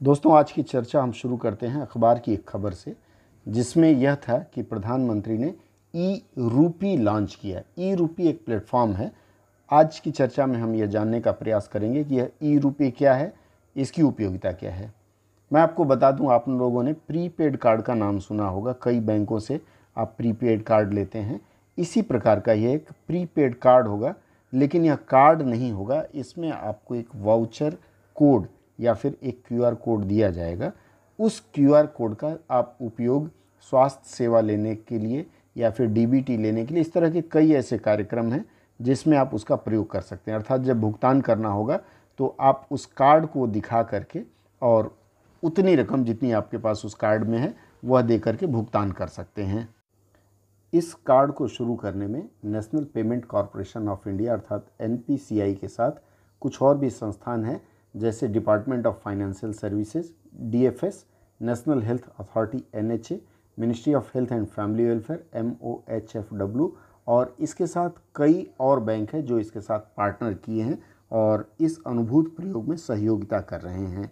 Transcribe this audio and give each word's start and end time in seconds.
दोस्तों, 0.00 0.34
आज 0.36 0.50
की 0.52 0.62
चर्चा 0.62 1.02
हम 1.02 1.12
शुरू 1.12 1.36
करते 1.36 1.66
हैं 1.66 1.80
अखबार 1.80 2.18
की 2.18 2.32
एक 2.32 2.44
खबर 2.48 2.72
से, 2.72 2.94
जिसमें 3.46 3.90
यह 3.90 4.14
था 4.14 4.38
कि 4.54 4.62
प्रधानमंत्री 4.62 5.36
ने 5.38 5.52
ई 5.94 6.22
रूपी 6.38 6.96
लॉन्च 6.96 7.34
किया 7.34 7.60
ई 7.78 7.94
रूपी 7.94 8.26
एक 8.28 8.44
प्लेटफॉर्म 8.46 8.92
है। 8.92 9.10
आज 9.70 9.98
की 9.98 10.10
चर्चा 10.10 10.46
में 10.46 10.58
हम 10.58 10.74
यह 10.74 10.86
जानने 10.86 11.20
का 11.20 11.32
प्रयास 11.32 11.68
करेंगे 11.68 12.02
कि 12.04 12.14
यह 12.14 12.30
ई 12.42 12.56
रूपी 12.58 12.90
क्या 12.90 13.14
है, 13.14 13.32
इसकी 13.76 14.02
उपयोगिता 14.02 14.52
क्या 14.52 14.72
है। 14.72 14.92
मैं 15.50 15.60
आपको 15.60 15.84
बता 15.84 16.10
दूँ, 16.10 16.30
आप 16.30 16.48
लोगों 16.48 16.82
ने 16.82 16.92
प्रीपेड 16.92 17.56
कार्ड 17.56 17.82
का 17.82 17.94
नाम 17.94 18.18
सुना 18.18 18.48
होगा। 18.48 18.74
कई 18.82 19.00
बैंकों 19.00 19.38
से 19.38 19.60
आप 19.96 20.14
प्रीपेड 20.18 20.62
कार्ड 20.62 20.92
लेते 20.92 21.18
हैं। 21.18 21.40
इसी 21.78 22.02
प्रकार 22.02 22.40
का 22.40 22.52
यह 22.52 22.74
एक 22.74 22.90
प्रीपेड 23.06 23.54
कार्ड 23.54 23.86
होगा, 23.86 24.14
लेकिन 24.52 24.84
यह 24.84 24.94
कार्ड 25.08 25.42
नहीं 25.42 25.72
होगा। 25.72 26.02
इसमें 26.14 26.50
आपको 26.50 26.94
एक 26.94 27.08
वाउचर 27.16 27.76
कोड 28.16 28.46
या 28.78 28.94
फिर 28.94 29.16
एक 29.22 29.42
क्यूआर 29.48 29.74
कोड 29.74 30.04
दिया 30.04 30.30
जाएगा, 30.30 30.72
उस 31.18 31.42
क्यूआर 31.54 31.86
कोड 31.86 32.14
का 32.14 32.36
आप 32.50 32.76
उपयोग 32.80 33.30
स्वास्थ्य 33.72 34.08
सेवा 34.08 34.40
लेने 34.40 34.74
के 34.76 34.98
लिए 34.98 35.26
या 35.56 35.70
फिर 35.70 35.86
डीबीटी 35.88 36.36
लेने 36.36 36.64
के 36.66 36.74
लिए, 36.74 36.80
इस 36.80 36.92
तरह 36.92 37.10
के 37.10 37.22
कई 37.22 37.52
ऐसे 37.52 37.78
कार्यक्रम 37.78 38.32
हैं 38.32 38.44
जिसमें 38.80 39.16
आप 39.18 39.34
उसका 39.34 39.56
प्रयोग 39.56 39.90
कर 39.90 40.00
सकते 40.00 40.30
हैं। 40.30 40.38
अर्थात 40.38 40.60
जब 40.60 40.80
भुगतान 40.80 41.20
करना 41.20 41.48
होगा 41.48 41.80
तो 42.18 42.34
आप 42.40 42.66
उस 42.70 42.86
कार्ड 42.88 43.26
को 43.26 43.46
दिखा 43.46 43.82
करके 43.82 44.20
और 44.62 44.94
उतनी 45.42 45.74
रकम 45.74 46.04
जितनी 46.04 46.32
आपके 46.32 46.58
पास 46.58 46.82
उस 46.84 46.94
कार्ड 46.94 47.24
में 47.24 47.38
है, 47.38 47.54
वह 47.84 48.02
दे 48.02 48.18
करके 48.18 48.46
भुगतान 48.46 48.92
कर 48.92 49.06
सकते 49.08 49.42
हैं। 49.42 49.68
इस 50.72 50.92
कार्ड 51.06 51.32
को 51.32 51.46
शुरू 51.48 51.74
करने 51.76 52.06
में 52.06 52.28
national 52.44 52.84
payment 52.84 53.24
corporation 53.24 53.88
of 53.88 54.08
India 54.08 54.32
अर्थात 54.32 54.66
एनपीसीआई 54.80 55.54
के 55.54 55.68
साथ 55.68 56.00
कुछ 56.42 56.60
और 56.62 56.78
भी 56.78 56.90
संस्थान 56.90 57.44
हैं 57.44 57.60
जैसे 57.94 58.28
department 58.28 58.86
of 58.86 58.96
financial 59.04 59.52
services 59.52 60.10
DFS 60.50 61.04
national 61.40 61.82
health 61.82 62.08
authority 62.20 62.64
NHA 62.74 63.20
ministry 63.58 63.94
of 63.94 64.10
health 64.14 64.32
and 64.32 64.46
family 64.46 64.84
welfare 64.84 65.24
MOHFW 65.34 66.72
और 67.06 67.34
इसके 67.40 67.66
साथ 67.66 67.90
कई 68.16 68.46
और 68.60 68.80
बैंक 68.80 69.14
हैं 69.14 69.24
जो 69.24 69.38
इसके 69.38 69.60
साथ 69.60 69.80
पार्टनर 69.96 70.34
किए 70.34 70.62
हैं 70.62 70.78
और 71.12 71.48
इस 71.60 71.78
अनुभूत 71.86 72.34
प्रयोग 72.36 72.68
में 72.68 72.76
सहयोगिता 72.76 73.40
कर 73.40 73.60
रहे 73.60 73.86
हैं। 73.86 74.10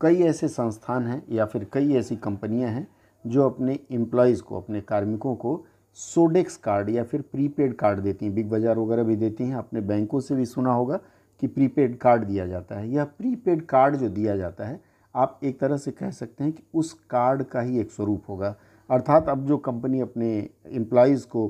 कई 0.00 0.22
ऐसे 0.22 0.48
संस्थान 0.48 1.06
हैं 1.06 1.22
या 1.30 1.44
फिर 1.46 1.66
कई 1.72 1.94
ऐसी 1.94 2.16
कंपनियाँ 2.16 2.70
हैं 2.70 2.86
जो 3.24 3.48
अपने 3.48 3.78
एम्प्लॉयज़ 3.92 4.42
को, 4.42 4.60
अपने 4.60 4.80
कार्मिकों 4.80 5.34
को 5.34 5.64
सोडेक्स 5.98 6.56
कार्ड 6.56 6.88
या 6.90 7.04
फिर 7.04 7.20
प्रीपेड 7.22 7.74
कार्ड 7.76 8.00
देती 8.00 8.26
हैं। 8.26 8.34
बिग 8.34 8.50
बाज़ार 8.50 8.78
वगैरह 8.78 9.02
भी 9.02 9.16
देती 9.16 9.44
हैं। 9.44 9.56
अपने 9.56 9.80
बैंकों 9.82 10.20
से 10.20 10.34
भी 10.34 10.46
सुना 10.46 10.72
होगा 10.72 10.98
कि 11.42 11.46
प्रीपेड 11.48 11.96
कार्ड 11.98 12.24
दिया 12.24 12.46
जाता 12.46 12.78
है। 12.78 12.88
यह 12.90 13.04
प्रीपेड 13.04 13.64
कार्ड 13.66 13.96
जो 13.96 14.08
दिया 14.10 14.36
जाता 14.36 14.64
है, 14.64 14.80
आप 15.14 15.40
एक 15.44 15.58
तरह 15.60 15.76
से 15.76 15.90
कह 15.92 16.10
सकते 16.12 16.44
हैं 16.44 16.52
कि 16.52 16.62
उस 16.74 16.92
कार्ड 17.10 17.42
का 17.44 17.60
ही 17.60 17.80
एक 17.80 17.90
स्वरूप 17.90 18.28
होगा। 18.28 18.54
अर्थात 18.90 19.28
अब 19.28 19.46
जो 19.46 19.56
कंपनी 19.58 20.00
अपने 20.00 20.28
एम्प्लॉयज़ 20.68 21.26
को 21.26 21.46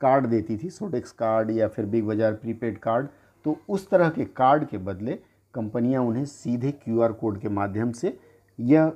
कार्ड 0.00 0.26
देती 0.26 0.56
थी, 0.56 0.70
सोडेक्स 0.70 1.12
कार्ड 1.12 1.50
या 1.50 1.68
फिर 1.68 1.86
बिग 1.86 2.04
बाज़ार 2.06 2.32
प्रीपेड 2.34 2.78
कार्ड 2.78 3.08
तो 3.44 3.56
उस 3.68 3.88
तरह 3.90 4.08
के 4.10 4.24
कार्ड 4.26 4.64
के 4.64 4.78
बदले 4.80 5.18
कंपनियाँ 5.54 6.02
उन्हें 6.02 6.24
सीधे 6.26 6.70
क्यूआर 6.74 7.12
कोड 7.14 7.40
के 7.40 7.48
माध्यम 7.50 7.92
से 7.92 8.16
यह 8.58 8.92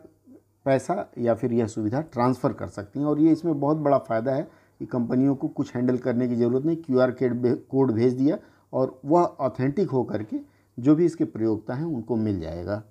पैसा 0.67 1.11
या 1.19 1.35
फिर 1.35 1.53
यह 1.53 1.67
सुविधा 1.69 2.01
ट्रांसफ़र 2.13 2.53
कर 2.53 2.67
सकती 2.69 2.99
हैं। 2.99 3.07
और 3.07 3.21
ये 3.21 3.33
इसमें 3.33 3.59
बहुत 3.61 3.77
बड़ा 3.79 3.99
फ़ायदा 4.01 4.33
है 4.33 4.43
कि 4.81 4.87
कंपनियों 4.87 5.35
को 5.35 5.49
कुछ 5.51 5.75
हैंडल 5.77 5.99
करने 5.99 6.29
की 6.29 6.37
ज़रूरत 6.37 6.65
नहीं 6.67 6.77
क्यू 6.79 6.99
आर 6.99 7.11
कोड 7.21 7.93
भेज 7.93 8.13
दिया 8.15 8.39
और 8.73 9.01
वह 9.05 9.23
ऑथेंटिक 9.41 9.91
होकर 9.91 10.23
के 10.23 10.37
जो 10.79 10.95
भी 10.95 11.05
इसके 11.05 11.25
प्रयोगता 11.25 11.75
हैं, 11.75 11.85
उनको 11.85 12.17
मिल 12.17 12.41
जाएगा। 12.41 12.83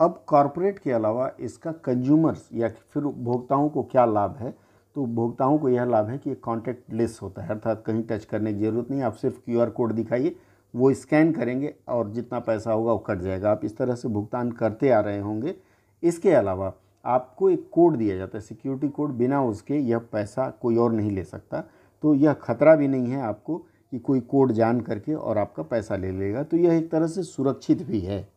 अब 0.00 0.22
कॉरपोरेट 0.26 0.78
के 0.78 0.92
अलावा 0.92 1.30
इसका 1.40 1.72
कंज्यूमर्स 1.84 2.48
या 2.54 2.68
फिर 2.68 3.02
उपभोक्ताओं 3.02 3.68
को 3.68 3.82
क्या 3.82 4.04
लाभ 4.04 4.36
है? 4.36 4.54
तो 4.96 5.02
उपभोक्ताओं 5.02 5.58
को 5.58 5.68
यह 5.68 5.84
लाभ 5.84 6.08
है 6.08 6.18
कि 6.18 6.34
कॉन्टैक्ट 6.34 6.92
लेस 6.92 7.18
होता 7.22 7.42
है, 7.42 7.48
अर्थात 7.48 7.82
कहीं 7.86 8.02
टच 8.02 8.24
करने 8.24 8.52
की 8.54 8.60
ज़रूरत 8.60 8.90
नहीं 8.90 9.02
आप 9.02 9.14
सिर्फ़ 9.14 9.36
क्यूआर 9.36 9.70
कोड 9.70 9.92
दिखाइए, 9.92 10.36
वो 10.74 10.92
स्कैन 10.94 11.32
करेंगे 11.32 11.74
और 11.88 12.10
जितना 12.10 12.38
पैसा 12.38 12.72
होगा 12.72 12.92
वो 12.92 12.98
कट 12.98 13.18
जाएगा। 13.18 13.50
आप 13.50 13.64
इस 13.64 13.76
तरह 13.76 13.94
से 13.94 14.08
भुगतान 14.08 14.50
करते 14.52 14.90
आ 14.90 15.00
रहे 15.00 15.20
होंगे। 15.20 15.54
इसके 16.02 16.30
अलावा 16.30 16.72
आपको 17.04 17.50
एक 17.50 17.68
कोड 17.72 17.96
दिया 17.96 18.16
जाता 18.16 18.38
है 18.38 18.42
सिक्योरिटी 18.42 18.88
कोड 18.88 19.10
बिना 19.10 19.42
उसके 19.44 19.78
यह 19.78 19.98
पैसा 20.12 20.48
कोई 20.62 20.76
और 20.76 20.92
नहीं 20.92 21.10
ले 21.10 21.24
सकता। 21.24 21.60
तो 22.02 22.14
यह 22.14 22.32
खतरा 22.32 22.74
भी 22.76 22.88
नहीं 22.88 23.06
है 23.06 23.20
आपको 23.22 23.62
कि 23.94 23.98
कोई 23.98 24.20
कोड 24.20 24.52
जान 24.52 24.80
करके 24.80 25.14
और 25.14 25.38
आपका 25.38 25.62
पैसा 25.62 25.96
ले 25.96 26.10
लेगा। 26.10 26.42
तो 26.42 26.56
यह 26.56 26.76
एक 26.76 26.90
तरह 26.90 27.06
से 27.06 27.22
सुरक्षित 27.22 27.82
भी 27.82 28.00
है। 28.00 28.28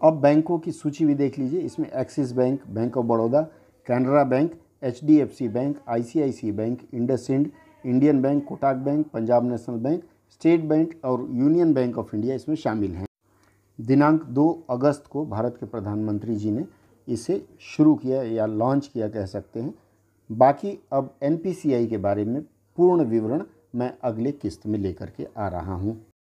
अब 0.00 0.20
बैंकों 0.20 0.58
की 0.58 0.72
सूची 0.72 1.04
भी 1.04 1.14
देख 1.14 1.38
लीजिए। 1.38 1.60
इसमें 1.60 1.90
Axis 1.90 2.32
bank 2.32 2.60
bank 2.68 2.96
of 2.96 3.06
Baroda, 3.06 3.42
Canara 3.86 4.24
bank, 4.24 4.54
HDFC 4.82 5.48
bank 5.48 5.80
I 5.88 6.52
bank 6.52 6.80
Indus 6.94 7.26
Indian 7.30 8.22
bank, 8.22 8.44
Kotak 8.44 8.76
bank, 8.76 9.06
Punjab 9.06 9.50
national 9.50 9.76
bank, 9.76 10.02
state 10.30 10.64
bank 10.64 10.94
और 11.04 11.28
यूनियन 11.30 11.74
बैंक 11.74 11.98
ऑफ़ 11.98 12.16
इंडिया 12.16 12.34
इसमें 12.34 12.56
शामिल 12.56 12.94
हैं। 12.94 13.06
दिनांक 13.78 14.24
2 14.24 14.64
अगस्त 14.70 15.04
को 15.10 15.26
भारत 15.26 15.56
के 15.60 15.66
प्रधानमंत्री 15.66 16.36
जी 16.36 16.50
ने 16.50 16.64
इसे 17.08 17.44
शुरू 17.60 17.94
किया 17.94 18.22
या 18.22 18.46
लॉन्च 18.46 18.86
किया 18.86 19.08
कह 19.08 19.26
सकते 19.26 19.60
हैं। 19.60 19.74
बाकी 20.30 20.78
अब 20.92 21.14
एनपीसीआई 21.22 21.86
के 21.86 21.96
बारे 21.98 22.24
में 22.24 22.42
पूर्ण 22.78 23.04
विवरण 23.04 23.42
मैं 23.74 23.92
अगले 24.04 24.32
किस्त 24.32 24.66
में 24.66 24.78
लेकर 24.78 25.10
के 25.10 25.26
आ 25.36 25.48
रहा 25.48 25.74
हूँ। 25.74 26.00